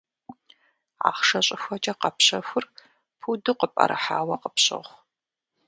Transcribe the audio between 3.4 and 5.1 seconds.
къыпӏэрыхьауэ къыпщохъу.